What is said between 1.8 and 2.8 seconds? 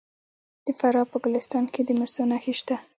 د مسو نښې شته.